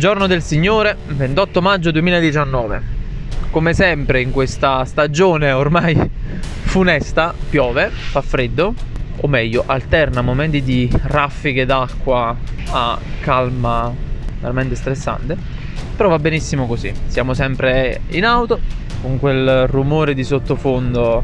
Giorno 0.00 0.26
del 0.26 0.40
Signore, 0.40 0.96
28 1.08 1.60
maggio 1.60 1.90
2019. 1.90 2.82
Come 3.50 3.74
sempre 3.74 4.22
in 4.22 4.30
questa 4.30 4.82
stagione 4.86 5.52
ormai 5.52 5.94
funesta, 6.62 7.34
piove, 7.50 7.90
fa 7.90 8.22
freddo, 8.22 8.72
o 9.20 9.28
meglio, 9.28 9.62
alterna 9.66 10.22
momenti 10.22 10.62
di 10.62 10.90
raffiche 11.02 11.66
d'acqua 11.66 12.34
a 12.70 12.98
calma 13.20 13.94
veramente 14.40 14.74
stressante. 14.74 15.36
Però 15.94 16.08
va 16.08 16.18
benissimo 16.18 16.66
così. 16.66 16.90
Siamo 17.08 17.34
sempre 17.34 18.00
in 18.12 18.24
auto, 18.24 18.58
con 19.02 19.18
quel 19.18 19.66
rumore 19.66 20.14
di 20.14 20.24
sottofondo 20.24 21.22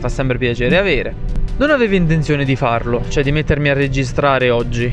fa 0.00 0.08
sempre 0.08 0.36
piacere 0.36 0.76
avere. 0.76 1.14
Non 1.58 1.70
avevo 1.70 1.94
intenzione 1.94 2.44
di 2.44 2.56
farlo, 2.56 3.04
cioè 3.08 3.22
di 3.22 3.30
mettermi 3.30 3.68
a 3.68 3.74
registrare 3.74 4.50
oggi 4.50 4.92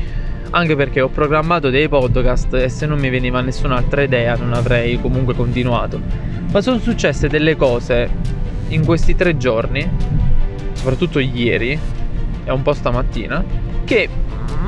anche 0.50 0.76
perché 0.76 1.00
ho 1.00 1.08
programmato 1.08 1.68
dei 1.68 1.88
podcast 1.88 2.54
e 2.54 2.68
se 2.68 2.86
non 2.86 2.98
mi 2.98 3.10
veniva 3.10 3.40
nessun'altra 3.40 4.02
idea 4.02 4.34
non 4.36 4.54
avrei 4.54 5.00
comunque 5.00 5.34
continuato. 5.34 6.00
Ma 6.50 6.60
sono 6.60 6.78
successe 6.78 7.28
delle 7.28 7.56
cose 7.56 8.08
in 8.68 8.84
questi 8.84 9.14
tre 9.14 9.36
giorni, 9.36 9.88
soprattutto 10.72 11.18
ieri 11.18 11.78
e 12.44 12.50
un 12.50 12.62
po' 12.62 12.72
stamattina, 12.72 13.44
che 13.84 14.08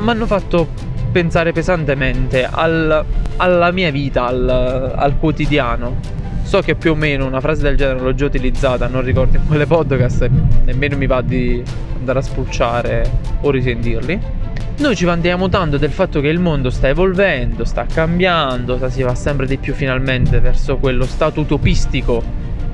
mi 0.01 0.11
hanno 0.11 0.27
fatto 0.27 0.69
pensare 1.11 1.53
pesantemente 1.53 2.47
al, 2.49 3.05
alla 3.37 3.71
mia 3.71 3.91
vita, 3.91 4.27
al, 4.27 4.93
al 4.95 5.19
quotidiano. 5.19 6.19
So 6.43 6.61
che 6.61 6.75
più 6.75 6.93
o 6.93 6.95
meno 6.95 7.27
una 7.27 7.41
frase 7.41 7.63
del 7.63 7.77
genere 7.77 8.01
l'ho 8.01 8.15
già 8.15 8.27
utilizzata, 8.27 8.87
non 8.89 9.03
ricordo 9.03 9.37
in 9.39 9.47
quale 9.47 9.67
podcast, 9.67 10.29
nemmeno 10.65 10.97
mi 10.97 11.07
va 11.07 11.23
di 11.23 11.63
andare 11.97 12.19
a 12.19 12.23
spulciare 12.23 13.11
o 13.41 13.51
risentirli 13.51 14.40
noi 14.81 14.97
ci 14.97 15.05
vantiamo 15.05 15.51
tanto 15.51 15.77
del 15.77 15.91
fatto 15.91 16.21
che 16.21 16.29
il 16.29 16.39
mondo 16.39 16.71
sta 16.71 16.89
evolvendo, 16.89 17.65
sta 17.65 17.85
cambiando, 17.85 18.79
si 18.89 19.03
va 19.03 19.15
sempre 19.15 19.47
di 19.47 19.59
più 19.59 19.75
finalmente 19.75 20.41
verso 20.41 20.79
quello 20.79 21.05
stato 21.05 21.41
utopistico 21.41 22.23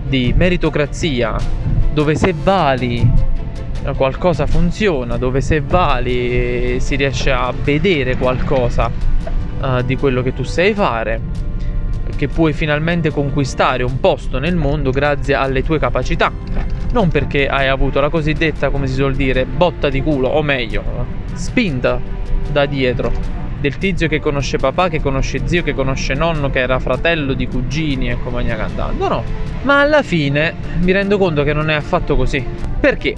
di 0.07 0.33
meritocrazia, 0.37 1.35
dove 1.93 2.15
se 2.15 2.33
vali 2.41 3.11
qualcosa 3.97 4.47
funziona, 4.47 5.17
dove 5.17 5.41
se 5.41 5.61
vali 5.61 6.79
si 6.79 6.95
riesce 6.95 7.33
a 7.33 7.53
vedere 7.65 8.17
qualcosa 8.17 8.89
uh, 9.61 9.83
di 9.83 9.97
quello 9.97 10.23
che 10.23 10.33
tu 10.33 10.45
sai 10.45 10.75
fare, 10.75 11.21
che 12.15 12.29
puoi 12.29 12.53
finalmente 12.53 13.11
conquistare 13.11 13.83
un 13.83 13.99
posto 13.99 14.39
nel 14.39 14.55
mondo 14.55 14.91
grazie 14.91 15.35
alle 15.35 15.65
tue 15.65 15.81
capacità, 15.81 16.31
non 16.93 17.09
perché 17.09 17.47
hai 17.47 17.69
avuto 17.69 18.01
la 18.01 18.09
cosiddetta, 18.09 18.71
come 18.71 18.87
si 18.87 18.95
suol 18.95 19.15
dire, 19.15 19.45
botta 19.45 19.89
di 19.89 20.03
culo, 20.03 20.29
o 20.29 20.43
meglio, 20.43 20.83
spinta 21.35 22.01
da 22.51 22.67
dietro 22.67 23.37
del 23.61 23.79
tizio 23.79 24.07
che 24.07 24.21
conosce 24.21 24.59
papà, 24.59 24.89
che 24.89 25.01
conosce 25.01 25.41
zio, 25.45 25.63
che 25.63 25.75
conosce 25.75 26.15
nonno, 26.15 26.51
che 26.51 26.61
era 26.61 26.79
fratello 26.79 27.33
di 27.33 27.49
cugini 27.49 28.11
e 28.11 28.19
compagnia 28.23 28.57
cantando. 28.57 29.09
No, 29.09 29.25
ma 29.63 29.81
alla 29.81 30.03
fine 30.03 30.55
mi 30.81 30.93
rendo 30.93 31.19
conto 31.19 31.43
che 31.43 31.53
non 31.53 31.71
è 31.71 31.75
affatto 31.75 32.17
così. 32.17 32.45
Perché? 32.79 33.15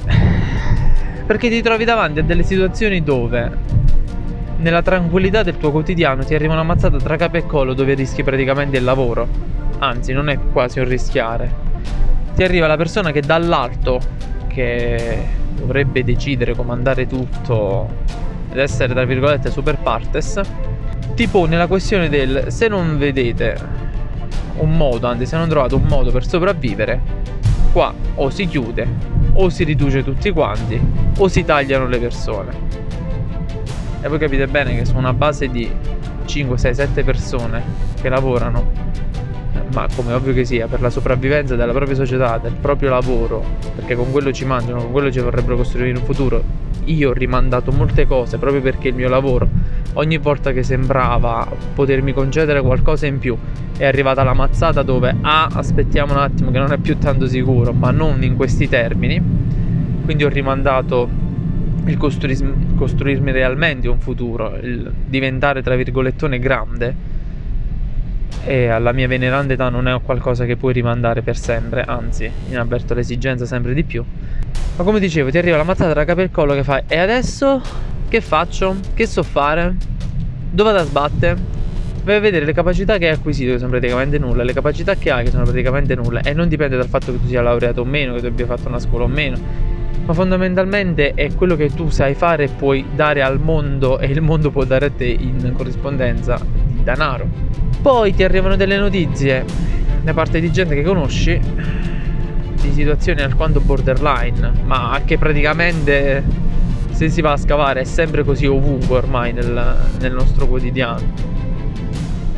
Perché 1.27 1.49
ti 1.51 1.61
trovi 1.61 1.85
davanti 1.85 2.21
a 2.21 2.23
delle 2.23 2.43
situazioni 2.43 3.03
dove 3.03 3.77
nella 4.59 4.83
tranquillità 4.83 5.43
del 5.43 5.59
tuo 5.59 5.71
quotidiano 5.71 6.25
ti 6.25 6.35
arriva 6.35 6.55
una 6.55 6.63
mazzata 6.63 6.97
tra 6.97 7.17
capo 7.17 7.37
e 7.37 7.47
collo 7.47 7.75
dove 7.75 7.95
rischi 7.95 8.23
praticamente 8.23 8.79
il 8.79 8.85
lavoro. 8.85 9.29
Anzi, 9.81 10.13
non 10.13 10.29
è 10.29 10.39
quasi 10.53 10.81
un 10.81 10.89
rischiare. 10.89 11.68
Ti 12.39 12.45
arriva 12.45 12.69
la 12.69 12.77
persona 12.77 13.11
che 13.11 13.21
dall'alto, 13.21 13.99
che 14.47 15.25
dovrebbe 15.57 16.05
decidere, 16.05 16.55
comandare 16.55 17.09
tutto 17.09 17.89
ed 18.53 18.59
essere 18.59 18.93
tra 18.95 19.05
virgolette 19.05 19.51
super 19.51 19.77
partes, 19.79 20.41
ti 21.17 21.27
pone 21.27 21.57
la 21.57 21.67
questione 21.67 22.09
del 22.09 22.45
se 22.47 22.69
non 22.69 22.97
vedete 22.97 23.59
un 24.59 24.71
modo, 24.71 25.09
anzi 25.09 25.27
se 25.27 25.37
non 25.37 25.49
trovate 25.49 25.75
un 25.75 25.83
modo 25.89 26.13
per 26.13 26.25
sopravvivere, 26.25 27.01
qua 27.73 27.93
o 28.15 28.31
si 28.31 28.47
chiude, 28.47 28.87
o 29.33 29.49
si 29.49 29.65
riduce 29.65 30.05
tutti 30.05 30.31
quanti, 30.31 30.81
o 31.19 31.27
si 31.27 31.45
tagliano 31.45 31.89
le 31.89 31.99
persone. 31.99 32.53
E 34.01 34.07
voi 34.07 34.19
capite 34.21 34.47
bene 34.47 34.77
che 34.77 34.85
su 34.85 34.97
una 34.97 35.13
base 35.13 35.49
di 35.49 35.69
5, 36.25 36.57
6, 36.57 36.73
7 36.73 37.03
persone 37.03 37.65
che 38.01 38.09
lavorano 38.09 38.88
ma 39.73 39.87
come 39.95 40.13
ovvio 40.13 40.33
che 40.33 40.45
sia, 40.45 40.67
per 40.67 40.81
la 40.81 40.91
sopravvivenza 40.91 41.57
della 41.57 41.73
propria 41.73 41.95
società, 41.95 42.39
del 42.39 42.55
proprio 42.61 42.91
lavoro, 42.91 43.45
perché 43.75 43.95
con 43.95 44.11
quello 44.11 44.33
ci 44.33 44.45
mangiano, 44.45 44.81
con 44.81 44.93
quello 44.93 45.11
ci 45.11 45.21
vorrebbero 45.21 45.57
costruire 45.57 45.97
un 45.97 46.05
futuro. 46.05 46.43
Io 46.85 47.11
ho 47.11 47.13
rimandato 47.13 47.71
molte 47.71 48.07
cose 48.07 48.39
proprio 48.39 48.63
perché 48.63 48.89
il 48.89 48.95
mio 48.95 49.09
lavoro, 49.09 49.47
ogni 49.95 50.17
volta 50.17 50.53
che 50.53 50.63
sembrava 50.63 51.47
potermi 51.75 52.13
concedere 52.13 52.63
qualcosa 52.63 53.07
in 53.07 53.19
più, 53.19 53.37
è 53.77 53.85
arrivata 53.85 54.23
la 54.23 54.33
mazzata 54.33 54.83
dove 54.83 55.15
ah, 55.21 55.49
aspettiamo 55.53 56.15
un 56.15 56.21
attimo 56.21 56.51
che 56.51 56.59
non 56.59 56.73
è 56.73 56.79
più 56.79 56.99
tanto 56.99 57.27
sicuro, 57.27 57.73
ma 57.73 57.91
non 57.91 58.23
in 58.23 58.37
questi 58.37 58.69
termini. 58.69 59.23
Quindi 60.05 60.25
ho 60.25 60.29
rimandato 60.29 61.09
il 61.85 61.97
costruirmi, 61.97 62.77
costruirmi 62.77 63.33
realmente 63.33 63.89
un 63.89 63.99
futuro, 63.99 64.57
il 64.61 64.91
diventare 65.07 65.63
tra 65.63 65.77
virgolettone 65.77 66.39
grande 66.39 67.17
e 68.45 68.69
alla 68.69 68.93
mia 68.93 69.07
veneranda 69.07 69.53
età 69.53 69.69
non 69.69 69.89
è 69.89 70.01
qualcosa 70.03 70.45
che 70.45 70.57
puoi 70.57 70.73
rimandare 70.73 71.23
per 71.23 71.37
sempre, 71.37 71.83
anzi, 71.83 72.31
ne 72.49 72.57
avverto 72.57 72.95
l'esigenza 72.95 73.47
sempre 73.47 73.75
di 73.75 73.85
più. 73.85 74.05
Ma 74.77 74.85
come 74.85 75.01
dicevo, 75.01 75.31
ti 75.31 75.39
arriva 75.39 75.57
la 75.57 75.65
mazzata 75.65 75.93
da 75.93 76.05
capo 76.05 76.21
e 76.21 76.31
collo 76.31 76.55
che 76.55 76.63
fai 76.63 76.83
e 76.87 76.99
adesso 76.99 77.61
che 78.09 78.21
faccio? 78.21 78.77
Che 78.95 79.07
so 79.07 79.23
fare? 79.23 79.75
Dove 80.51 80.71
vado 80.71 80.83
a 80.83 80.87
sbattere? 80.87 81.37
Vai 82.05 82.17
a 82.17 82.21
vedere 82.21 82.47
le 82.47 82.55
capacità 82.55 82.97
che 82.97 83.09
hai 83.09 83.15
acquisito, 83.15 83.53
che 83.53 83.59
sono 83.59 83.71
praticamente 83.71 84.19
nulle, 84.19 84.45
le 84.45 84.55
capacità 84.55 84.95
che 84.95 85.11
hai, 85.11 85.25
che 85.25 85.31
sono 85.31 85.43
praticamente 85.43 85.95
nulle, 85.95 86.23
e 86.25 86.33
non 86.33 86.49
dipende 86.49 86.77
dal 86.77 86.89
fatto 86.89 87.13
che 87.13 87.21
tu 87.21 87.27
sia 87.27 87.43
laureato 87.43 87.83
o 87.83 87.85
meno, 87.85 88.15
che 88.15 88.21
tu 88.21 88.27
abbia 88.27 88.47
fatto 88.47 88.69
una 88.69 88.79
scuola 88.79 89.05
o 89.05 89.09
meno, 89.09 89.37
ma 90.07 90.15
fondamentalmente 90.15 91.13
è 91.13 91.35
quello 91.35 91.55
che 91.55 91.69
tu 91.75 91.91
sai 91.91 92.15
fare 92.15 92.45
e 92.45 92.49
puoi 92.49 92.83
dare 92.95 93.21
al 93.21 93.39
mondo 93.39 93.99
e 93.99 94.07
il 94.07 94.23
mondo 94.23 94.51
può 94.51 94.65
dare 94.65 94.87
a 94.87 94.91
te 94.91 95.05
in 95.05 95.53
corrispondenza 95.55 96.41
di 96.67 96.83
denaro. 96.83 97.68
Poi 97.81 98.13
ti 98.13 98.25
arrivano 98.25 98.57
delle 98.57 98.77
notizie 98.77 99.45
da 100.03 100.13
parte 100.13 100.41
di 100.41 100.51
gente 100.51 100.75
che 100.75 100.83
conosci 100.83 101.41
di 102.61 102.73
situazioni 102.73 103.23
alquanto 103.23 103.61
borderline, 103.61 104.53
ma 104.65 105.01
che 105.05 105.17
praticamente 105.17 106.23
se 106.91 107.09
si 107.09 107.21
va 107.21 107.33
a 107.33 107.37
scavare 107.37 107.83
è 107.83 107.85
sempre 107.85 108.25
così 108.25 108.47
ovunque 108.47 108.97
ormai 108.97 109.33
nel, 109.33 109.77
nel 110.01 110.13
nostro 110.13 110.49
quotidiano. 110.49 111.37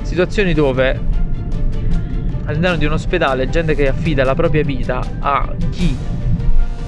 Situazioni 0.03 0.53
dove 0.53 1.01
all'interno 2.45 2.77
di 2.77 2.85
un 2.85 2.93
ospedale 2.93 3.49
gente 3.49 3.75
che 3.75 3.89
affida 3.89 4.25
la 4.25 4.35
propria 4.35 4.63
vita 4.63 5.01
a 5.21 5.55
chi 5.71 5.97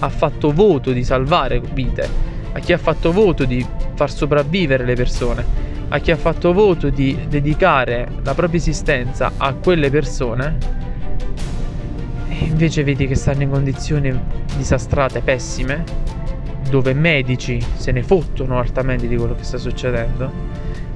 ha 0.00 0.08
fatto 0.08 0.52
voto 0.52 0.92
di 0.92 1.04
salvare 1.04 1.60
vite, 1.72 2.08
a 2.52 2.58
chi 2.58 2.72
ha 2.74 2.78
fatto 2.78 3.12
voto 3.12 3.44
di 3.44 3.64
far 3.94 4.10
sopravvivere 4.10 4.84
le 4.84 4.94
persone 4.94 5.71
a 5.94 5.98
chi 5.98 6.10
ha 6.10 6.16
fatto 6.16 6.54
voto 6.54 6.88
di 6.88 7.26
dedicare 7.28 8.08
la 8.22 8.32
propria 8.32 8.58
esistenza 8.58 9.32
a 9.36 9.52
quelle 9.52 9.90
persone 9.90 10.56
e 12.28 12.44
invece 12.46 12.82
vedi 12.82 13.06
che 13.06 13.14
stanno 13.14 13.42
in 13.42 13.50
condizioni 13.50 14.18
disastrate, 14.56 15.20
pessime, 15.20 15.84
dove 16.70 16.94
medici 16.94 17.62
se 17.74 17.92
ne 17.92 18.02
fottono 18.02 18.58
altamente 18.58 19.06
di 19.06 19.16
quello 19.16 19.34
che 19.34 19.42
sta 19.42 19.58
succedendo, 19.58 20.32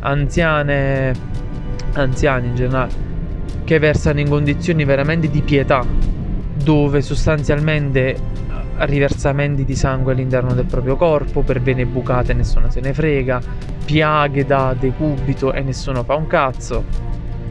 anziane, 0.01 1.13
anziani 1.93 2.47
in 2.47 2.55
generale, 2.55 2.93
che 3.65 3.79
versano 3.79 4.21
in 4.21 4.31
condizioni 4.31 4.87
veramente 4.87 5.29
di 5.29 5.43
pietà, 5.43 5.85
dove 6.55 7.03
sostanzialmente 7.03 8.17
riversamenti 8.81 9.65
di 9.65 9.75
sangue 9.75 10.13
all'interno 10.13 10.53
del 10.55 10.67
proprio 10.67 10.97
corpo, 10.97 11.43
per 11.43 11.61
vene 11.61 11.87
bucate 11.87 12.33
nessuno 12.33 12.71
se 12.71 12.81
ne 12.81 12.93
frega, 12.93 13.41
piaghe 13.85 14.45
da 14.45 14.75
decubito 14.79 15.53
e 15.53 15.63
nessuno 15.63 16.05
fa 16.05 16.15
un 16.15 16.27
cazzo. 16.27 16.85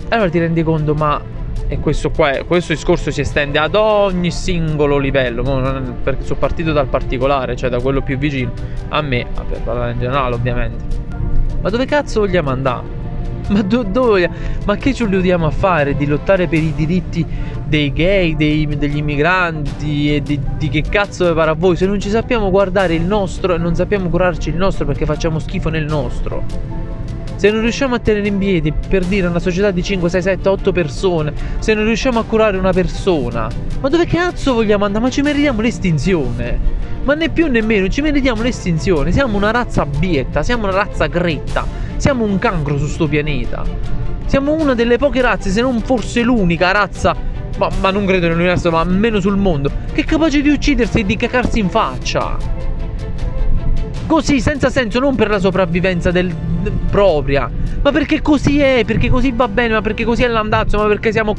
Allora 0.09 0.29
ti 0.29 0.39
rendi 0.39 0.63
conto, 0.63 0.93
ma 0.93 1.33
e 1.67 1.79
questo 1.79 2.11
qua 2.11 2.31
questo 2.45 2.73
discorso 2.73 3.09
si 3.09 3.21
estende 3.21 3.57
ad 3.57 3.73
ogni 3.73 4.29
singolo 4.29 4.97
livello, 4.97 5.41
perché 6.03 6.23
sono 6.23 6.39
partito 6.39 6.71
dal 6.71 6.87
particolare, 6.87 7.55
cioè 7.55 7.69
da 7.69 7.79
quello 7.81 8.01
più 8.01 8.17
vicino 8.17 8.51
a 8.89 9.01
me, 9.01 9.25
per 9.47 9.61
parlare 9.61 9.93
in 9.93 9.99
generale 9.99 10.35
ovviamente. 10.35 10.83
Ma 11.61 11.69
dove 11.69 11.85
cazzo 11.85 12.19
vogliamo 12.19 12.51
andare? 12.51 13.03
Ma, 13.47 13.61
do, 13.61 13.83
dove, 13.83 14.29
ma 14.65 14.75
che 14.75 14.93
ci 14.93 15.05
vogliamo 15.05 15.49
fare? 15.49 15.95
Di 15.95 16.05
lottare 16.05 16.47
per 16.47 16.61
i 16.61 16.73
diritti 16.75 17.25
dei 17.67 17.91
gay, 17.91 18.35
dei, 18.35 18.67
degli 18.77 18.97
immigranti 18.97 20.15
e 20.15 20.21
di, 20.21 20.39
di, 20.57 20.69
che 20.69 20.83
cazzo 20.87 21.27
vi 21.27 21.33
pare 21.33 21.51
a 21.51 21.55
voi? 21.55 21.75
Se 21.75 21.85
non 21.85 21.99
ci 21.99 22.09
sappiamo 22.09 22.49
guardare 22.49 22.93
il 22.93 23.01
nostro 23.01 23.55
e 23.55 23.57
non 23.57 23.75
sappiamo 23.75 24.09
curarci 24.09 24.49
il 24.49 24.55
nostro 24.55 24.85
perché 24.85 25.05
facciamo 25.05 25.39
schifo 25.39 25.69
nel 25.69 25.85
nostro. 25.85 26.43
se 27.35 27.49
non 27.49 27.61
riusciamo 27.61 27.95
a 27.95 27.99
tenere 27.99 28.27
in 28.27 28.37
piedi, 28.37 28.71
per 28.71 29.03
dire, 29.05 29.27
una 29.27 29.39
società 29.39 29.71
di 29.71 29.83
5, 29.83 30.09
6, 30.09 30.21
7, 30.21 30.49
8 30.49 30.71
persone, 30.71 31.33
se 31.59 31.73
non 31.73 31.85
riusciamo 31.85 32.19
a 32.19 32.23
curare 32.23 32.57
una 32.57 32.71
persona, 32.71 33.49
ma 33.81 33.89
dove 33.89 34.05
cazzo 34.05 34.53
vogliamo 34.53 34.85
andare? 34.85 35.03
Ma 35.03 35.09
ci 35.09 35.21
meritiamo 35.21 35.61
l'estinzione. 35.61 36.83
Ma 37.03 37.13
né 37.13 37.29
più 37.29 37.47
né 37.47 37.61
meno, 37.61 37.87
ci 37.87 38.01
meritiamo 38.01 38.41
l'estinzione. 38.41 39.11
Siamo 39.11 39.37
una 39.37 39.51
razza 39.51 39.83
abietta, 39.83 40.41
siamo 40.41 40.63
una 40.67 40.75
razza 40.75 41.05
gretta, 41.05 41.67
siamo 41.97 42.23
un 42.23 42.39
cancro 42.39 42.79
su 42.79 42.87
sto 42.87 43.07
pianeta. 43.07 43.63
Siamo 44.25 44.53
una 44.53 44.73
delle 44.73 44.97
poche 44.97 45.21
razze, 45.21 45.51
se 45.51 45.61
non 45.61 45.81
forse 45.81 46.23
l'unica 46.23 46.71
razza, 46.71 47.15
ma, 47.57 47.69
ma 47.79 47.91
non 47.91 48.05
credo 48.05 48.27
nell'universo, 48.27 48.71
ma 48.71 48.79
almeno 48.79 49.19
sul 49.19 49.37
mondo, 49.37 49.71
che 49.93 50.01
è 50.01 50.05
capace 50.05 50.41
di 50.41 50.49
uccidersi 50.49 50.99
e 50.99 51.05
di 51.05 51.15
cacarsi 51.15 51.59
in 51.59 51.69
faccia. 51.69 52.37
Così, 54.07 54.39
senza 54.39 54.69
senso, 54.69 54.99
non 54.99 55.15
per 55.15 55.29
la 55.29 55.39
sopravvivenza 55.39 56.11
del, 56.11 56.33
propria, 56.89 57.49
ma 57.81 57.91
perché 57.91 58.21
così 58.21 58.59
è, 58.59 58.83
perché 58.85 59.09
così 59.09 59.31
va 59.31 59.47
bene, 59.47 59.73
ma 59.73 59.81
perché 59.81 60.03
così 60.03 60.23
è 60.23 60.27
l'andazzo, 60.27 60.77
ma 60.77 60.87
perché 60.87 61.11
siamo 61.11 61.33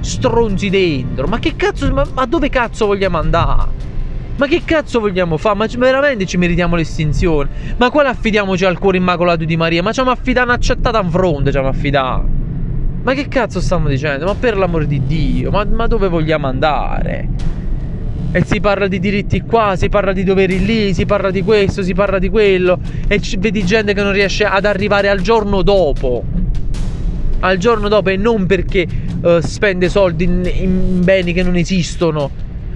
stronzi 0.00 0.70
dentro. 0.70 1.26
Ma 1.26 1.38
che 1.38 1.56
cazzo, 1.56 1.90
ma, 1.92 2.06
ma 2.12 2.26
dove 2.26 2.48
cazzo 2.48 2.86
vogliamo 2.86 3.18
andare? 3.18 3.88
Ma 4.36 4.46
che 4.46 4.62
cazzo 4.64 5.00
vogliamo 5.00 5.36
fare? 5.36 5.56
Ma 5.56 5.66
veramente 5.66 6.24
ci 6.24 6.38
meritiamo 6.38 6.74
l'estinzione? 6.74 7.48
Ma 7.76 7.90
quale 7.90 8.08
affidiamoci 8.08 8.64
al 8.64 8.78
cuore 8.78 8.96
immacolato 8.96 9.44
di 9.44 9.56
Maria? 9.56 9.82
Ma 9.82 9.92
ci 9.92 10.00
hanno 10.00 10.10
affidato 10.10 10.48
un'accettata 10.48 11.00
in 11.00 11.10
fronte, 11.10 11.50
ci 11.50 11.58
hanno 11.58 11.68
affidato. 11.68 12.39
Ma 13.02 13.14
che 13.14 13.28
cazzo 13.28 13.60
stiamo 13.60 13.88
dicendo? 13.88 14.26
Ma 14.26 14.34
per 14.34 14.58
l'amore 14.58 14.86
di 14.86 15.02
Dio, 15.06 15.50
ma, 15.50 15.64
ma 15.64 15.86
dove 15.86 16.08
vogliamo 16.08 16.46
andare? 16.46 17.28
E 18.32 18.44
si 18.44 18.60
parla 18.60 18.86
di 18.86 19.00
diritti 19.00 19.40
qua, 19.40 19.74
si 19.74 19.88
parla 19.88 20.12
di 20.12 20.22
doveri 20.22 20.64
lì, 20.64 20.94
si 20.94 21.06
parla 21.06 21.30
di 21.30 21.42
questo, 21.42 21.82
si 21.82 21.94
parla 21.94 22.18
di 22.18 22.28
quello. 22.28 22.78
E 23.08 23.20
vedi 23.38 23.64
gente 23.64 23.94
che 23.94 24.02
non 24.02 24.12
riesce 24.12 24.44
ad 24.44 24.66
arrivare 24.66 25.08
al 25.08 25.20
giorno 25.20 25.62
dopo. 25.62 26.22
Al 27.40 27.56
giorno 27.56 27.88
dopo 27.88 28.10
e 28.10 28.16
non 28.16 28.46
perché 28.46 28.86
uh, 29.22 29.40
spende 29.40 29.88
soldi 29.88 30.24
in, 30.24 30.48
in 30.52 31.00
beni 31.02 31.32
che 31.32 31.42
non 31.42 31.56
esistono, 31.56 32.30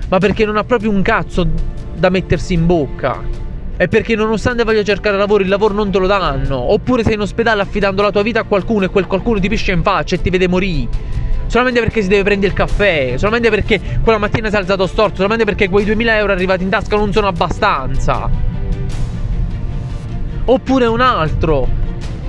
ma 0.09 0.19
perché 0.19 0.47
non 0.47 0.57
ha 0.57 0.65
proprio 0.65 0.91
un 0.91 1.03
cazzo 1.03 1.47
da 1.97 2.09
mettersi 2.09 2.55
in 2.55 2.67
bocca. 2.67 3.44
E 3.77 3.89
perché 3.89 4.15
nonostante 4.15 4.63
voglia 4.63 4.85
cercare 4.85 5.17
lavoro, 5.17 5.43
il 5.43 5.49
lavoro 5.49 5.75
non 5.75 5.91
te 5.91 5.99
lo 5.99 6.07
danno. 6.07 6.57
Oppure 6.73 7.03
sei 7.03 7.15
in 7.15 7.21
ospedale 7.21 7.63
affidando 7.63 8.03
la 8.03 8.11
tua 8.11 8.23
vita 8.23 8.41
a 8.41 8.45
qualcuno 8.45 8.85
e 8.85 8.89
quel 8.89 9.07
qualcuno 9.07 9.41
ti 9.41 9.49
piscia 9.49 9.73
in 9.73 9.83
faccia 9.83 10.15
e 10.15 10.21
ti 10.21 10.31
vede 10.31 10.49
morire 10.49 11.13
solamente 11.47 11.81
perché 11.81 12.03
si 12.03 12.09
deve 12.09 12.25
prendere 12.25 12.49
il 12.49 12.55
caffè, 12.57 13.15
solamente 13.17 13.49
perché 13.51 13.81
quella 14.03 14.19
mattina 14.19 14.49
si 14.49 14.57
è 14.57 14.59
alzato 14.59 14.87
storto, 14.87 15.17
solamente 15.17 15.45
perché 15.45 15.69
quei 15.69 15.85
2000 15.85 16.17
euro 16.17 16.33
arrivati 16.33 16.65
in 16.65 16.69
tasca 16.69 16.97
non 16.97 17.13
sono 17.13 17.29
abbastanza. 17.29 18.29
Oppure 20.47 20.87
un 20.87 21.01
altro 21.01 21.69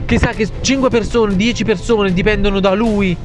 che 0.05 0.19
sa 0.19 0.27
che 0.27 0.47
5 0.61 0.89
persone, 0.89 1.35
10 1.35 1.63
persone 1.63 2.13
dipendono 2.13 2.59
da 2.59 2.73
lui 2.73 3.17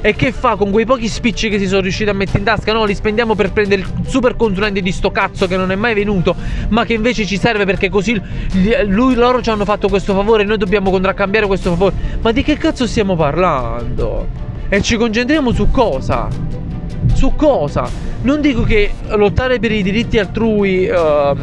e 0.00 0.14
che 0.14 0.32
fa 0.32 0.56
con 0.56 0.70
quei 0.70 0.84
pochi 0.84 1.08
spicci 1.08 1.48
che 1.48 1.58
si 1.58 1.66
sono 1.66 1.80
riusciti 1.80 2.08
a 2.08 2.12
mettere 2.12 2.38
in 2.38 2.44
tasca? 2.44 2.72
No, 2.72 2.84
li 2.84 2.94
spendiamo 2.94 3.34
per 3.34 3.52
prendere 3.52 3.82
il 3.82 3.88
super 4.06 4.36
consulente 4.36 4.80
di 4.80 4.92
sto 4.92 5.10
cazzo 5.10 5.46
che 5.46 5.56
non 5.56 5.70
è 5.70 5.74
mai 5.74 5.94
venuto, 5.94 6.34
ma 6.68 6.84
che 6.84 6.94
invece 6.94 7.26
ci 7.26 7.38
serve 7.38 7.64
perché 7.64 7.88
così 7.88 8.20
lui, 8.86 9.14
loro 9.14 9.42
ci 9.42 9.50
hanno 9.50 9.64
fatto 9.64 9.88
questo 9.88 10.14
favore 10.14 10.42
e 10.42 10.46
noi 10.46 10.58
dobbiamo 10.58 10.90
contraccambiare 10.90 11.46
questo 11.46 11.70
favore. 11.70 11.94
Ma 12.20 12.32
di 12.32 12.42
che 12.42 12.56
cazzo 12.56 12.86
stiamo 12.86 13.16
parlando? 13.16 14.28
E 14.68 14.82
ci 14.82 14.96
concentriamo 14.96 15.52
su 15.52 15.70
cosa? 15.70 16.28
Su 17.14 17.34
cosa? 17.34 17.88
Non 18.22 18.40
dico 18.40 18.62
che 18.62 18.90
lottare 19.10 19.58
per 19.58 19.72
i 19.72 19.82
diritti 19.82 20.18
altrui, 20.18 20.88
uh, 20.88 21.36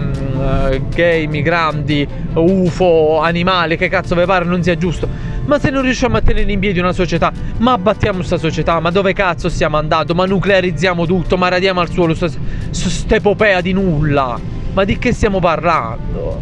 gay, 0.94 1.28
migranti, 1.28 2.08
UFO, 2.34 3.20
animali, 3.22 3.78
che 3.78 3.88
cazzo 3.90 4.16
vi 4.16 4.26
pare 4.26 4.46
non 4.46 4.62
sia 4.62 4.76
giusto. 4.76 5.08
Ma 5.46 5.60
se 5.60 5.70
non 5.70 5.82
riusciamo 5.82 6.18
a 6.18 6.22
tenere 6.22 6.52
in 6.52 6.60
piedi 6.60 6.80
una 6.80 6.94
società, 6.94 7.32
ma 7.58 7.74
abbattiamo 7.74 8.18
questa 8.18 8.38
società, 8.38 8.80
ma 8.80 8.92
dove 8.92 9.14
cazzo 9.14 9.50
stiamo 9.50 9.78
andando? 9.78 10.14
Ma 10.14 10.26
nuclearizziamo 10.26 11.06
tutto, 11.06 11.38
ma 11.38 11.50
radiamo 11.50 11.82
al 11.82 11.90
suolo 11.90 12.16
st'epopea 12.16 13.62
di 13.62 13.74
nulla. 13.74 14.40
Ma 14.74 14.84
di 14.86 14.98
che 14.98 15.14
stiamo 15.14 15.40
parlando? 15.40 16.42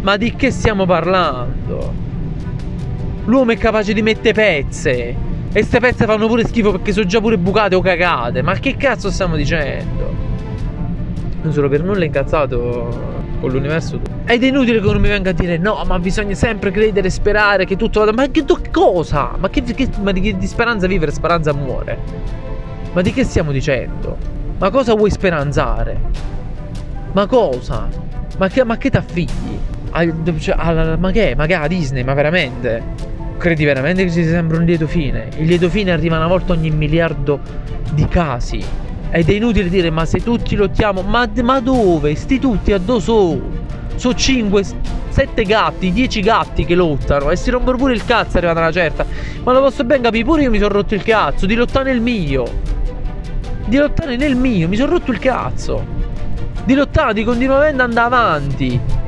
Ma 0.00 0.16
di 0.16 0.34
che 0.34 0.50
stiamo 0.50 0.86
parlando? 0.86 1.92
L'uomo 3.24 3.52
è 3.52 3.58
capace 3.58 3.92
di 3.92 4.02
mettere 4.02 4.32
pezze. 4.32 5.28
E 5.52 5.64
ste 5.64 5.80
pezze 5.80 6.04
fanno 6.04 6.28
pure 6.28 6.46
schifo 6.46 6.70
perché 6.70 6.92
sono 6.92 7.06
già 7.06 7.20
pure 7.20 7.36
bucate 7.36 7.74
o 7.74 7.80
cagate. 7.80 8.40
Ma 8.40 8.54
che 8.54 8.76
cazzo 8.76 9.10
stiamo 9.10 9.34
dicendo? 9.34 10.14
Non 11.42 11.52
sono 11.52 11.68
per 11.68 11.82
nulla 11.82 12.04
incazzato 12.04 13.18
con 13.40 13.50
l'universo. 13.50 14.00
Ed 14.26 14.44
è 14.44 14.46
inutile 14.46 14.80
che 14.80 14.86
uno 14.86 15.00
mi 15.00 15.08
venga 15.08 15.30
a 15.30 15.32
dire 15.32 15.56
no, 15.56 15.82
ma 15.86 15.98
bisogna 15.98 16.34
sempre 16.34 16.70
credere 16.70 17.08
e 17.08 17.10
sperare 17.10 17.64
che 17.64 17.74
tutto 17.74 17.98
vada. 17.98 18.12
Ma 18.12 18.28
che 18.28 18.44
cosa? 18.70 19.32
Ma, 19.38 19.48
che, 19.50 19.62
che, 19.62 19.88
ma 20.00 20.12
di, 20.12 20.36
di 20.36 20.46
speranza 20.46 20.86
vivere, 20.86 21.10
speranza 21.10 21.52
muore. 21.52 21.98
Ma 22.92 23.00
di 23.00 23.12
che 23.12 23.24
stiamo 23.24 23.50
dicendo? 23.50 24.16
Ma 24.58 24.70
cosa 24.70 24.94
vuoi 24.94 25.10
speranzare? 25.10 25.98
Ma 27.10 27.26
cosa? 27.26 27.88
Ma 28.38 28.46
che, 28.46 28.62
ma 28.62 28.76
che 28.76 28.90
t'affigli? 28.90 29.58
Cioè, 30.38 30.96
ma 30.96 31.10
che? 31.10 31.34
Ma 31.36 31.46
che 31.46 31.54
a 31.54 31.66
Disney? 31.66 32.04
Ma 32.04 32.14
veramente? 32.14 32.82
Credi 33.40 33.64
veramente 33.64 34.04
che 34.04 34.10
ci 34.10 34.22
sembra 34.22 34.58
un 34.58 34.64
lieto 34.64 34.86
fine? 34.86 35.30
Il 35.38 35.46
lieto 35.46 35.70
fine 35.70 35.92
arriva 35.92 36.18
una 36.18 36.26
volta 36.26 36.52
ogni 36.52 36.68
miliardo 36.68 37.40
di 37.92 38.06
casi. 38.06 38.62
Ed 39.10 39.30
è 39.30 39.32
inutile 39.32 39.70
dire, 39.70 39.88
ma 39.88 40.04
se 40.04 40.22
tutti 40.22 40.54
lottiamo, 40.54 41.00
ma, 41.00 41.26
ma 41.42 41.58
dove? 41.60 42.14
Sti 42.14 42.38
tutti 42.38 42.70
a 42.72 42.76
do 42.78 43.00
so. 43.00 43.40
Sono 43.94 44.14
5, 44.14 44.62
7 45.08 45.42
gatti, 45.44 45.90
10 45.90 46.20
gatti 46.20 46.66
che 46.66 46.74
lottano 46.74 47.30
e 47.30 47.36
si 47.36 47.48
rompono 47.48 47.78
pure 47.78 47.94
il 47.94 48.04
cazzo 48.04 48.36
arrivata 48.36 48.60
una 48.60 48.72
certa. 48.72 49.06
Ma 49.42 49.52
lo 49.52 49.60
posso 49.60 49.84
ben 49.84 50.02
capire, 50.02 50.22
pure 50.22 50.42
io 50.42 50.50
mi 50.50 50.58
sono 50.58 50.74
rotto 50.74 50.94
il 50.94 51.02
cazzo 51.02 51.46
di 51.46 51.54
lottare 51.54 51.92
nel 51.92 52.02
mio. 52.02 52.44
Di 53.64 53.76
lottare 53.78 54.16
nel 54.16 54.36
mio, 54.36 54.68
mi 54.68 54.76
sono 54.76 54.90
rotto 54.90 55.12
il 55.12 55.18
cazzo. 55.18 55.82
Di 56.62 56.74
lottare, 56.74 57.14
di 57.14 57.24
continuamente 57.24 57.80
andare 57.80 58.06
avanti 58.06 58.99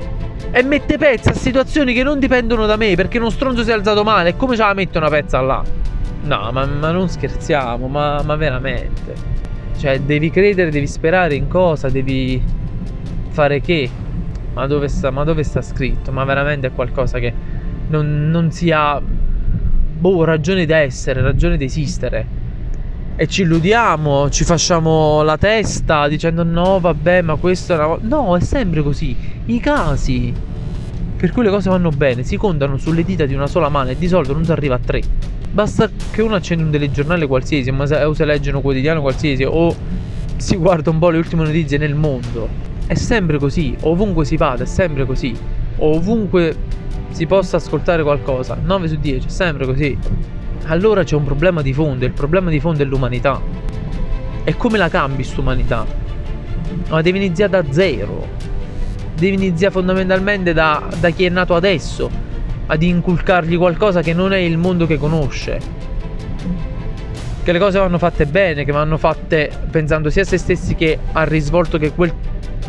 e 0.54 0.62
mette 0.62 0.98
pezza 0.98 1.30
a 1.30 1.34
situazioni 1.34 1.94
che 1.94 2.02
non 2.02 2.18
dipendono 2.18 2.66
da 2.66 2.76
me 2.76 2.94
perché 2.94 3.16
uno 3.16 3.30
stronzo 3.30 3.62
si 3.64 3.70
è 3.70 3.72
alzato 3.72 4.04
male 4.04 4.30
e 4.30 4.36
come 4.36 4.54
ce 4.54 4.62
la 4.62 4.74
mette 4.74 4.98
una 4.98 5.08
pezza 5.08 5.40
là? 5.40 5.64
No, 6.24 6.50
ma, 6.52 6.66
ma 6.66 6.90
non 6.90 7.08
scherziamo, 7.08 7.88
ma, 7.88 8.22
ma, 8.22 8.36
veramente. 8.36 9.14
Cioè, 9.78 10.00
devi 10.00 10.30
credere, 10.30 10.70
devi 10.70 10.86
sperare 10.86 11.34
in 11.34 11.48
cosa, 11.48 11.88
devi 11.88 12.40
fare 13.30 13.60
che? 13.60 13.90
Ma 14.52 14.66
dove 14.66 14.88
sta, 14.88 15.10
ma 15.10 15.24
dove 15.24 15.42
sta 15.42 15.62
scritto? 15.62 16.12
Ma 16.12 16.24
veramente 16.24 16.68
è 16.68 16.72
qualcosa 16.72 17.18
che 17.18 17.32
non, 17.88 18.30
non 18.30 18.52
si 18.52 18.70
boh, 19.98 20.24
ragione 20.24 20.66
di 20.66 20.72
essere, 20.72 21.22
ragione 21.22 21.56
di 21.56 21.64
esistere 21.64 22.40
e 23.14 23.26
ci 23.26 23.42
illudiamo, 23.42 24.30
ci 24.30 24.44
facciamo 24.44 25.22
la 25.22 25.36
testa 25.36 26.08
dicendo 26.08 26.42
no, 26.44 26.80
vabbè, 26.80 27.22
ma 27.22 27.36
questo 27.36 27.74
è 27.74 27.76
una 27.76 27.98
No, 28.00 28.36
è 28.36 28.40
sempre 28.40 28.82
così. 28.82 29.14
I 29.46 29.60
casi 29.60 30.32
per 31.16 31.30
cui 31.30 31.44
le 31.44 31.50
cose 31.50 31.70
vanno 31.70 31.90
bene 31.90 32.24
si 32.24 32.36
contano 32.36 32.78
sulle 32.78 33.04
dita 33.04 33.26
di 33.26 33.34
una 33.34 33.46
sola 33.46 33.68
mano 33.68 33.90
e 33.90 33.96
di 33.96 34.08
solito 34.08 34.32
non 34.32 34.44
si 34.44 34.50
arriva 34.50 34.74
a 34.74 34.80
tre. 34.84 35.02
Basta 35.52 35.88
che 36.10 36.22
uno 36.22 36.34
accenda 36.34 36.64
un 36.64 36.70
telegiornale 36.70 37.26
qualsiasi, 37.26 37.68
o 37.70 38.14
se 38.14 38.24
legge 38.24 38.50
un 38.50 38.60
quotidiano 38.60 39.02
qualsiasi, 39.02 39.44
o 39.44 39.74
si 40.36 40.56
guarda 40.56 40.90
un 40.90 40.98
po' 40.98 41.10
le 41.10 41.18
ultime 41.18 41.44
notizie 41.44 41.78
nel 41.78 41.94
mondo. 41.94 42.48
È 42.86 42.94
sempre 42.94 43.38
così, 43.38 43.76
ovunque 43.82 44.24
si 44.24 44.36
vada, 44.36 44.64
è 44.64 44.66
sempre 44.66 45.04
così. 45.04 45.32
Ovunque 45.76 46.56
si 47.10 47.26
possa 47.26 47.58
ascoltare 47.58 48.02
qualcosa, 48.02 48.58
9 48.60 48.88
su 48.88 48.96
10, 48.96 49.26
è 49.26 49.30
sempre 49.30 49.66
così 49.66 49.96
allora 50.66 51.02
c'è 51.02 51.16
un 51.16 51.24
problema 51.24 51.62
di 51.62 51.72
fondo, 51.72 52.04
il 52.04 52.12
problema 52.12 52.50
di 52.50 52.60
fondo 52.60 52.82
è 52.82 52.86
l'umanità. 52.86 53.40
E 54.44 54.56
come 54.56 54.78
la 54.78 54.88
cambi 54.88 55.16
quest'umanità? 55.16 55.84
Ma 56.88 57.00
devi 57.02 57.18
iniziare 57.18 57.50
da 57.50 57.72
zero. 57.72 58.28
Devi 59.14 59.34
iniziare 59.34 59.72
fondamentalmente 59.72 60.52
da, 60.52 60.88
da 60.98 61.10
chi 61.10 61.24
è 61.24 61.28
nato 61.28 61.54
adesso, 61.54 62.10
ad 62.66 62.82
inculcargli 62.82 63.56
qualcosa 63.56 64.02
che 64.02 64.14
non 64.14 64.32
è 64.32 64.38
il 64.38 64.56
mondo 64.56 64.86
che 64.86 64.98
conosce. 64.98 65.60
Che 67.42 67.52
le 67.52 67.58
cose 67.58 67.78
vanno 67.78 67.98
fatte 67.98 68.26
bene, 68.26 68.64
che 68.64 68.72
vanno 68.72 68.96
fatte 68.96 69.50
pensando 69.70 70.10
sia 70.10 70.22
a 70.22 70.24
se 70.24 70.38
stessi 70.38 70.74
che 70.74 70.98
al 71.12 71.26
risvolto 71.26 71.78
che 71.78 71.92
quel 71.92 72.12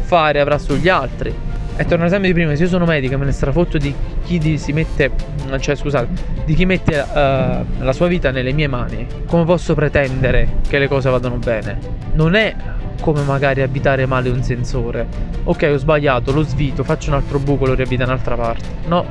fare 0.01 0.39
avrà 0.39 0.57
sugli 0.57 0.89
altri 0.89 1.52
e 1.75 1.85
torno 1.85 2.03
all'esempio 2.03 2.29
di 2.29 2.33
prima, 2.33 2.55
se 2.55 2.63
io 2.63 2.69
sono 2.69 2.85
medico 2.85 3.15
e 3.15 3.17
me 3.17 3.25
ne 3.25 3.31
strafotto 3.31 3.77
di 3.77 3.93
chi 4.25 4.57
si 4.57 4.73
mette, 4.73 5.11
cioè 5.59 5.75
scusate, 5.75 6.07
di 6.45 6.53
chi 6.53 6.65
mette 6.65 6.99
uh, 6.99 7.83
la 7.83 7.93
sua 7.93 8.07
vita 8.07 8.29
nelle 8.29 8.53
mie 8.53 8.67
mani, 8.67 9.07
come 9.25 9.43
posso 9.43 9.73
pretendere 9.73 10.57
che 10.67 10.77
le 10.77 10.87
cose 10.87 11.09
vadano 11.09 11.37
bene? 11.37 11.79
Non 12.13 12.35
è 12.35 12.55
come 13.01 13.23
magari 13.23 13.61
abitare 13.61 14.05
male 14.05 14.29
un 14.29 14.43
sensore. 14.43 15.07
Ok, 15.43 15.69
ho 15.73 15.77
sbagliato, 15.77 16.31
lo 16.31 16.43
svito, 16.43 16.83
faccio 16.83 17.09
un 17.09 17.15
altro 17.15 17.39
buco, 17.39 17.65
lo 17.65 17.73
riabita 17.73 18.03
un'altra 18.03 18.35
parte. 18.35 18.65
No. 18.87 19.05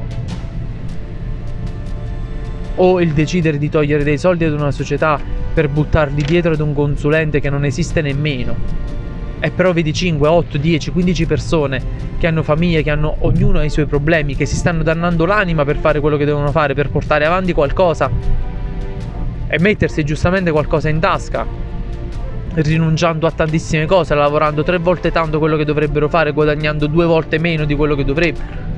O 2.76 3.00
il 3.00 3.12
decidere 3.12 3.58
di 3.58 3.68
togliere 3.68 4.04
dei 4.04 4.18
soldi 4.18 4.44
ad 4.44 4.52
una 4.52 4.70
società 4.70 5.20
per 5.52 5.68
buttarli 5.68 6.22
dietro 6.22 6.52
ad 6.52 6.60
un 6.60 6.72
consulente 6.72 7.40
che 7.40 7.50
non 7.50 7.64
esiste 7.64 8.00
nemmeno 8.00 8.56
E 9.44 9.50
però 9.50 9.72
vedi 9.72 9.92
5, 9.92 10.28
8, 10.28 10.56
10, 10.56 10.92
15 10.92 11.26
persone 11.26 11.82
che 12.16 12.28
hanno 12.28 12.44
famiglie, 12.44 12.84
che 12.84 12.90
hanno 12.90 13.16
ognuno 13.22 13.60
i 13.64 13.70
suoi 13.70 13.86
problemi, 13.86 14.36
che 14.36 14.46
si 14.46 14.54
stanno 14.54 14.84
dannando 14.84 15.26
l'anima 15.26 15.64
per 15.64 15.78
fare 15.78 15.98
quello 15.98 16.16
che 16.16 16.24
devono 16.24 16.52
fare, 16.52 16.74
per 16.74 16.90
portare 16.90 17.26
avanti 17.26 17.52
qualcosa 17.52 18.08
e 19.48 19.58
mettersi 19.58 20.04
giustamente 20.04 20.52
qualcosa 20.52 20.90
in 20.90 21.00
tasca, 21.00 21.44
rinunciando 22.54 23.26
a 23.26 23.32
tantissime 23.32 23.84
cose, 23.84 24.14
lavorando 24.14 24.62
tre 24.62 24.78
volte 24.78 25.10
tanto 25.10 25.40
quello 25.40 25.56
che 25.56 25.64
dovrebbero 25.64 26.08
fare, 26.08 26.30
guadagnando 26.30 26.86
due 26.86 27.04
volte 27.04 27.40
meno 27.40 27.64
di 27.64 27.74
quello 27.74 27.96
che 27.96 28.04
dovrebbero. 28.04 28.70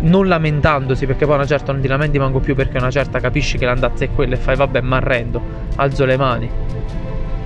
Non 0.00 0.26
lamentandosi 0.26 1.06
perché 1.06 1.26
poi 1.26 1.36
una 1.36 1.46
certa 1.46 1.70
non 1.70 1.80
ti 1.80 1.86
lamenti 1.86 2.18
manco 2.18 2.40
più 2.40 2.56
perché 2.56 2.78
una 2.78 2.90
certa 2.90 3.20
capisci 3.20 3.56
che 3.56 3.66
l'andazza 3.66 4.04
è 4.04 4.10
quella 4.10 4.34
e 4.34 4.38
fai 4.38 4.56
vabbè 4.56 4.80
ma 4.80 4.96
arrendo 4.96 5.40
alzo 5.76 6.04
le 6.04 6.16
mani 6.16 6.50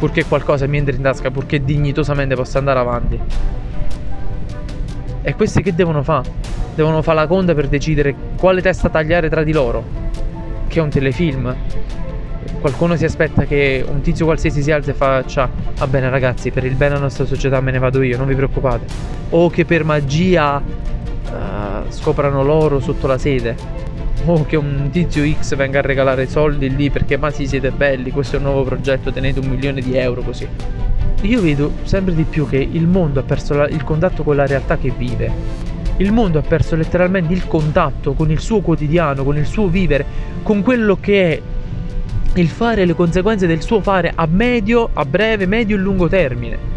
purché 0.02 0.24
qualcosa 0.24 0.66
mi 0.66 0.78
entri 0.78 0.96
in 0.96 1.02
tasca 1.02 1.30
purché 1.30 1.62
dignitosamente 1.62 2.34
possa 2.34 2.58
andare 2.58 2.80
avanti. 2.80 3.20
E 5.22 5.34
questi 5.36 5.62
che 5.62 5.72
devono 5.76 6.02
fare? 6.02 6.28
devono 6.74 7.02
fare 7.02 7.18
la 7.18 7.26
conta 7.28 7.54
per 7.54 7.68
decidere 7.68 8.12
quale 8.36 8.60
testa 8.60 8.88
tagliare 8.88 9.28
tra 9.28 9.44
di 9.44 9.52
loro 9.52 9.84
che 10.66 10.80
è 10.80 10.82
un 10.82 10.88
telefilm. 10.88 11.54
Qualcuno 12.60 12.96
si 12.96 13.04
aspetta 13.04 13.44
che 13.44 13.84
un 13.88 14.00
tizio 14.00 14.24
qualsiasi 14.24 14.60
si 14.60 14.72
alza 14.72 14.90
e 14.90 14.94
faccia 14.94 15.48
va 15.76 15.86
bene 15.86 16.10
ragazzi 16.10 16.50
per 16.50 16.64
il 16.64 16.74
bene 16.74 16.94
della 16.94 17.02
nostra 17.02 17.24
società 17.24 17.60
me 17.60 17.70
ne 17.70 17.78
vado 17.78 18.02
io 18.02 18.16
non 18.16 18.26
vi 18.26 18.34
preoccupate. 18.34 18.86
O 19.30 19.50
che 19.50 19.64
per 19.64 19.84
magia 19.84 20.56
uh, 20.56 21.90
scoprano 21.90 22.42
l'oro 22.42 22.80
sotto 22.80 23.06
la 23.06 23.18
sede 23.18 23.54
o 24.24 24.44
che 24.44 24.56
un 24.56 24.88
tizio 24.90 25.24
X 25.24 25.56
venga 25.56 25.80
a 25.80 25.82
regalare 25.82 26.26
soldi 26.26 26.74
lì 26.74 26.90
perché 26.90 27.16
ma 27.16 27.30
sì 27.30 27.46
siete 27.46 27.70
belli 27.70 28.10
questo 28.10 28.36
è 28.36 28.38
un 28.38 28.44
nuovo 28.44 28.62
progetto 28.62 29.12
tenete 29.12 29.40
un 29.40 29.46
milione 29.46 29.80
di 29.80 29.96
euro 29.96 30.22
così. 30.22 30.46
Io 31.22 31.40
vedo 31.40 31.72
sempre 31.84 32.14
di 32.14 32.24
più 32.24 32.48
che 32.48 32.56
il 32.56 32.86
mondo 32.86 33.20
ha 33.20 33.22
perso 33.22 33.54
la, 33.54 33.68
il 33.68 33.84
contatto 33.84 34.22
con 34.22 34.36
la 34.36 34.46
realtà 34.46 34.76
che 34.76 34.92
vive. 34.96 35.30
Il 35.98 36.10
mondo 36.10 36.38
ha 36.38 36.42
perso 36.42 36.74
letteralmente 36.74 37.32
il 37.32 37.46
contatto 37.46 38.14
con 38.14 38.30
il 38.30 38.40
suo 38.40 38.60
quotidiano, 38.60 39.22
con 39.22 39.36
il 39.36 39.46
suo 39.46 39.68
vivere, 39.68 40.04
con 40.42 40.62
quello 40.62 40.96
che 41.00 41.30
è 41.30 41.42
il 42.34 42.48
fare 42.48 42.82
e 42.82 42.86
le 42.86 42.94
conseguenze 42.94 43.46
del 43.46 43.62
suo 43.62 43.80
fare 43.80 44.12
a 44.14 44.26
medio, 44.26 44.88
a 44.92 45.04
breve, 45.04 45.46
medio 45.46 45.76
e 45.76 45.78
lungo 45.78 46.08
termine. 46.08 46.70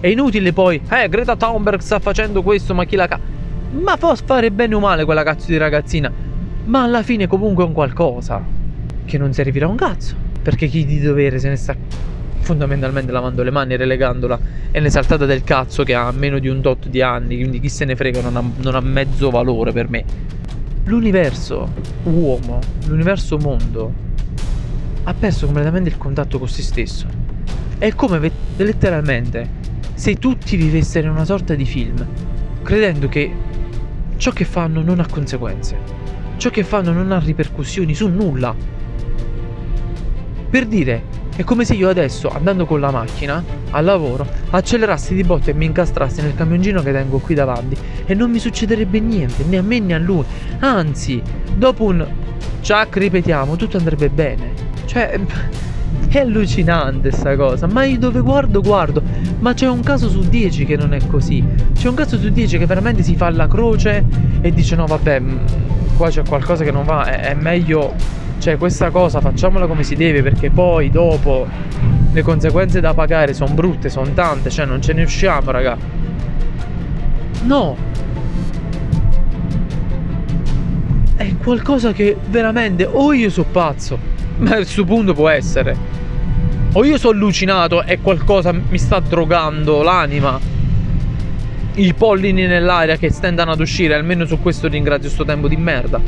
È 0.00 0.06
inutile 0.06 0.52
poi, 0.52 0.80
eh, 0.88 1.08
Greta 1.08 1.36
Thunberg 1.36 1.80
sta 1.80 1.98
facendo 1.98 2.42
questo, 2.42 2.74
ma 2.74 2.84
chi 2.84 2.96
la 2.96 3.08
ca... 3.08 3.18
Ma 3.72 3.96
può 3.96 4.14
fare 4.14 4.50
bene 4.50 4.74
o 4.74 4.80
male 4.80 5.04
quella 5.04 5.24
cazzo 5.24 5.46
di 5.48 5.56
ragazzina, 5.56 6.10
ma 6.66 6.82
alla 6.82 7.02
fine 7.02 7.26
comunque 7.26 7.64
è 7.64 7.66
un 7.66 7.72
qualcosa 7.72 8.42
che 9.04 9.18
non 9.18 9.32
servirà 9.32 9.68
un 9.68 9.76
cazzo, 9.76 10.14
perché 10.42 10.66
chi 10.66 10.84
di 10.84 11.00
dovere 11.00 11.38
se 11.38 11.48
ne 11.48 11.56
sta 11.56 11.74
fondamentalmente 12.40 13.10
lavando 13.10 13.42
le 13.42 13.50
mani, 13.50 13.76
relegandola 13.76 14.38
è 14.70 14.78
l'esaltata 14.80 15.26
del 15.26 15.42
cazzo 15.42 15.82
che 15.82 15.94
ha 15.94 16.10
meno 16.12 16.38
di 16.38 16.48
un 16.48 16.60
tot 16.60 16.88
di 16.88 17.02
anni, 17.02 17.36
quindi 17.36 17.60
chi 17.60 17.68
se 17.68 17.84
ne 17.84 17.96
frega 17.96 18.20
non 18.20 18.36
ha, 18.36 18.42
non 18.62 18.74
ha 18.74 18.80
mezzo 18.80 19.30
valore 19.30 19.72
per 19.72 19.88
me. 19.88 20.04
L'universo 20.84 21.68
uomo, 22.04 22.60
l'universo 22.86 23.38
mondo, 23.38 23.92
ha 25.04 25.14
perso 25.14 25.46
completamente 25.46 25.88
il 25.88 25.98
contatto 25.98 26.38
con 26.38 26.48
se 26.48 26.62
stesso. 26.62 27.06
È 27.78 27.92
come 27.94 28.30
letteralmente 28.56 29.48
se 29.94 30.14
tutti 30.14 30.56
vivessero 30.56 31.06
in 31.06 31.12
una 31.12 31.24
sorta 31.24 31.54
di 31.54 31.64
film, 31.64 32.04
credendo 32.62 33.08
che 33.08 33.30
ciò 34.16 34.30
che 34.30 34.44
fanno 34.44 34.82
non 34.82 35.00
ha 35.00 35.06
conseguenze, 35.06 36.05
ciò 36.36 36.50
che 36.50 36.64
fanno 36.64 36.92
non 36.92 37.12
ha 37.12 37.18
ripercussioni 37.18 37.94
su 37.94 38.08
nulla. 38.08 38.54
Per 40.48 40.66
dire, 40.66 41.02
è 41.36 41.44
come 41.44 41.64
se 41.64 41.74
io 41.74 41.88
adesso, 41.88 42.28
andando 42.28 42.64
con 42.64 42.80
la 42.80 42.90
macchina 42.90 43.44
al 43.70 43.84
lavoro, 43.84 44.26
accelerassi 44.50 45.14
di 45.14 45.22
botte 45.22 45.50
e 45.50 45.54
mi 45.54 45.66
incastrassi 45.66 46.22
nel 46.22 46.34
camioncino 46.34 46.82
che 46.82 46.92
tengo 46.92 47.18
qui 47.18 47.34
davanti 47.34 47.76
e 48.06 48.14
non 48.14 48.30
mi 48.30 48.38
succederebbe 48.38 49.00
niente, 49.00 49.44
né 49.44 49.58
a 49.58 49.62
me 49.62 49.78
né 49.80 49.94
a 49.94 49.98
lui. 49.98 50.24
Anzi, 50.60 51.20
dopo 51.54 51.84
un 51.84 52.06
ciac 52.60 52.96
ripetiamo, 52.96 53.56
tutto 53.56 53.76
andrebbe 53.76 54.08
bene. 54.08 54.52
Cioè, 54.86 55.20
è 56.08 56.18
allucinante 56.20 57.10
sta 57.10 57.36
cosa, 57.36 57.66
ma 57.66 57.84
io 57.84 57.98
dove 57.98 58.20
guardo 58.20 58.60
guardo, 58.62 59.02
ma 59.40 59.52
c'è 59.52 59.68
un 59.68 59.82
caso 59.82 60.08
su 60.08 60.20
10 60.20 60.64
che 60.64 60.76
non 60.76 60.94
è 60.94 61.06
così. 61.06 61.44
C'è 61.74 61.88
un 61.88 61.94
caso 61.94 62.18
su 62.18 62.30
10 62.30 62.56
che 62.58 62.66
veramente 62.66 63.02
si 63.02 63.14
fa 63.14 63.28
la 63.28 63.46
croce 63.46 64.04
e 64.40 64.52
dice 64.52 64.74
no 64.76 64.86
vabbè, 64.86 65.20
mm, 65.20 65.38
qua 65.96 66.10
c'è 66.10 66.22
qualcosa 66.22 66.62
che 66.62 66.70
non 66.70 66.84
va, 66.84 67.04
è, 67.06 67.30
è 67.30 67.34
meglio, 67.34 67.94
cioè 68.38 68.56
questa 68.56 68.90
cosa 68.90 69.20
facciamola 69.20 69.66
come 69.66 69.82
si 69.82 69.96
deve 69.96 70.22
perché 70.22 70.50
poi 70.50 70.90
dopo 70.90 71.46
le 72.12 72.22
conseguenze 72.22 72.80
da 72.80 72.94
pagare 72.94 73.34
sono 73.34 73.54
brutte, 73.54 73.88
sono 73.88 74.10
tante, 74.12 74.50
cioè 74.50 74.66
non 74.66 74.80
ce 74.80 74.92
ne 74.92 75.02
usciamo 75.02 75.50
raga. 75.50 75.76
No, 77.42 77.76
è 81.16 81.34
qualcosa 81.42 81.92
che 81.92 82.16
veramente 82.28 82.88
o 82.90 83.12
io 83.12 83.30
so 83.30 83.44
pazzo, 83.44 83.98
ma 84.38 84.50
a 84.50 84.54
questo 84.56 84.84
punto 84.84 85.14
può 85.14 85.28
essere 85.28 85.96
o 86.76 86.84
io 86.84 86.98
sono 86.98 87.14
allucinato 87.14 87.82
e 87.82 88.00
qualcosa 88.02 88.52
mi 88.52 88.76
sta 88.76 89.00
drogando 89.00 89.82
l'anima. 89.82 90.38
I 91.78 91.92
pollini 91.92 92.46
nell'aria 92.46 92.96
che 92.96 93.10
stendano 93.10 93.50
ad 93.50 93.60
uscire, 93.60 93.94
almeno 93.94 94.24
su 94.24 94.40
questo 94.40 94.66
ringrazio 94.66 95.10
sto 95.10 95.26
tempo 95.26 95.46
di 95.46 95.56
merda. 95.56 96.00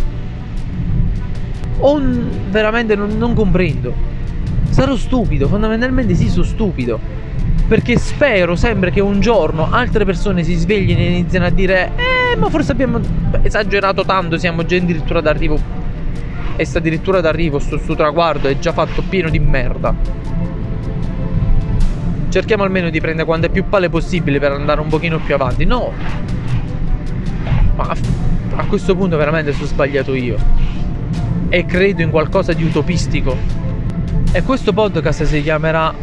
O 1.81 2.01
veramente 2.49 2.97
non, 2.97 3.19
non 3.19 3.35
comprendo. 3.35 3.93
Sarò 4.71 4.97
stupido, 4.97 5.47
fondamentalmente 5.47 6.15
sì, 6.15 6.29
sono 6.29 6.45
stupido. 6.45 6.99
Perché 7.69 7.99
spero 7.99 8.57
sempre 8.57 8.91
che 8.91 9.03
un 9.03 9.21
giorno 9.21 9.69
altre 9.71 10.07
persone 10.07 10.43
si 10.43 10.55
sveglino 10.55 11.01
e 11.01 11.11
iniziano 11.11 11.45
a 11.45 11.51
dire 11.51 11.93
Eh, 11.97 12.37
ma 12.37 12.49
forse 12.49 12.73
abbiamo 12.73 12.99
esagerato 13.43 14.07
tanto, 14.07 14.39
siamo 14.39 14.65
già 14.65 14.77
addirittura 14.77 15.21
d'arrivo. 15.21 15.61
E 16.57 16.65
sta 16.65 16.79
addirittura 16.79 17.21
d'arrivo, 17.21 17.59
sto, 17.59 17.77
sto 17.77 17.95
traguardo 17.95 18.49
è 18.49 18.59
già 18.59 18.73
fatto 18.73 19.03
pieno 19.07 19.29
di 19.29 19.39
merda 19.39 20.18
cerchiamo 22.29 22.63
almeno 22.63 22.91
di 22.91 23.01
prendere 23.01 23.27
quante 23.27 23.49
più 23.49 23.69
palle 23.69 23.89
possibile 23.89 24.39
per 24.39 24.53
andare 24.53 24.81
un 24.81 24.89
pochino 24.89 25.19
più 25.19 25.35
avanti. 25.35 25.65
No! 25.65 25.93
Ma 27.77 27.95
a 28.57 28.65
questo 28.67 28.97
punto 28.97 29.17
veramente 29.17 29.53
sono 29.53 29.67
sbagliato 29.67 30.15
io. 30.15 30.37
E 31.49 31.65
credo 31.65 32.03
in 32.03 32.11
qualcosa 32.11 32.53
di 32.53 32.65
utopistico. 32.65 33.37
E 34.33 34.43
questo 34.43 34.73
podcast 34.73 35.25
si 35.25 35.43
chiamerà 35.43 35.95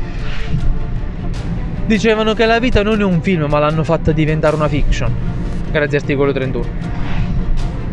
Dicevano 1.86 2.34
che 2.34 2.48
la 2.48 2.58
vita 2.58 2.82
non 2.82 3.00
è 3.00 3.04
un 3.04 3.22
film, 3.22 3.46
ma 3.48 3.60
l'hanno 3.60 3.84
fatta 3.84 4.12
diventare 4.12 4.56
una 4.56 4.68
fiction. 4.68 5.14
Grazie 5.70 6.00
articolo 6.00 6.32
31. 6.32 6.66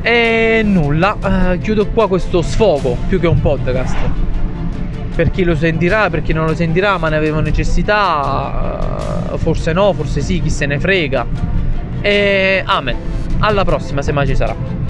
E 0.01 0.63
nulla, 0.65 1.17
uh, 1.21 1.59
chiudo 1.59 1.87
qua 1.89 2.09
questo 2.09 2.41
sfogo 2.41 2.97
più 3.07 3.21
che 3.21 3.27
un 3.27 3.41
podcast 3.41 4.22
per 5.15 5.31
chi 5.31 5.45
lo 5.45 5.55
sentirà, 5.55 6.11
per 6.11 6.23
chi 6.23 6.33
non 6.33 6.47
lo 6.47 6.55
sentirà, 6.55 6.99
ma 6.99 7.09
ne 7.09 7.17
avevo 7.17 7.41
necessità, 7.41 9.29
eh, 9.33 9.39
forse 9.39 9.73
no, 9.73 9.93
forse 9.93 10.21
sì, 10.21 10.41
chi 10.41 10.51
se 10.51 10.67
ne 10.67 10.79
frega. 10.79 11.27
E 12.01 12.63
amen. 12.65 12.97
Alla 13.39 13.65
prossima, 13.65 14.03
se 14.03 14.13
mai 14.13 14.27
ci 14.27 14.37
sarà. 14.37 14.82